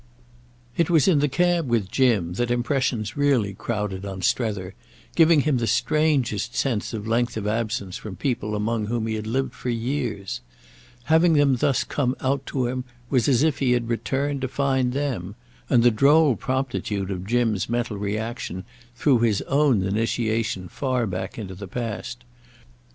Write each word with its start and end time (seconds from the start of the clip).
It 0.77 0.89
was 0.89 1.07
in 1.07 1.19
the 1.19 1.27
cab 1.29 1.67
with 1.67 1.91
Jim 1.91 2.33
that 2.33 2.49
impressions 2.49 3.15
really 3.15 3.53
crowded 3.53 4.03
on 4.03 4.23
Strether, 4.23 4.73
giving 5.15 5.41
him 5.41 5.57
the 5.57 5.67
strangest 5.67 6.55
sense 6.55 6.91
of 6.91 7.05
length 7.07 7.37
of 7.37 7.45
absence 7.45 7.97
from 7.97 8.15
people 8.15 8.55
among 8.55 8.87
whom 8.87 9.05
he 9.05 9.13
had 9.13 9.27
lived 9.27 9.53
for 9.53 9.69
years. 9.69 10.41
Having 11.03 11.33
them 11.33 11.57
thus 11.57 11.83
come 11.83 12.15
out 12.19 12.47
to 12.47 12.65
him 12.65 12.83
was 13.11 13.27
as 13.27 13.43
if 13.43 13.59
he 13.59 13.73
had 13.73 13.89
returned 13.89 14.41
to 14.41 14.47
find 14.47 14.93
them: 14.93 15.35
and 15.69 15.83
the 15.83 15.91
droll 15.91 16.35
promptitude 16.35 17.11
of 17.11 17.27
Jim's 17.27 17.69
mental 17.69 17.97
reaction 17.99 18.65
threw 18.95 19.19
his 19.19 19.43
own 19.43 19.83
initiation 19.83 20.67
far 20.67 21.05
back 21.05 21.37
into 21.37 21.53
the 21.53 21.67
past. 21.67 22.23